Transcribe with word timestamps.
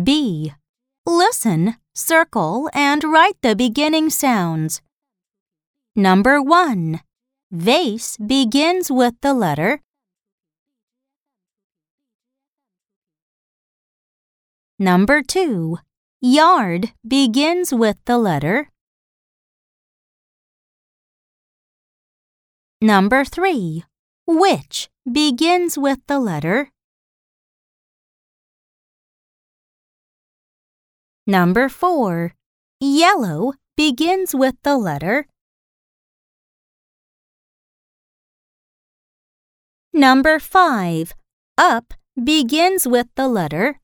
B. 0.00 0.52
Listen, 1.04 1.76
circle, 1.94 2.70
and 2.72 3.04
write 3.04 3.36
the 3.42 3.54
beginning 3.54 4.08
sounds. 4.08 4.80
Number 5.94 6.40
1. 6.40 7.00
Vase 7.50 8.16
begins 8.16 8.90
with 8.90 9.14
the 9.20 9.34
letter 9.34 9.82
Number 14.78 15.22
2. 15.22 15.76
Yard 16.22 16.92
begins 17.06 17.74
with 17.74 17.98
the 18.06 18.16
letter 18.16 18.70
Number 22.80 23.24
3. 23.26 23.84
Witch 24.26 24.88
begins 25.04 25.76
with 25.76 25.98
the 26.08 26.18
letter 26.18 26.71
Number 31.26 31.68
4. 31.68 32.34
Yellow 32.80 33.52
begins 33.76 34.34
with 34.34 34.56
the 34.64 34.76
letter 34.76 35.26
Number 39.94 40.40
5. 40.40 41.12
Up 41.58 41.92
begins 42.16 42.88
with 42.88 43.08
the 43.14 43.28
letter 43.28 43.78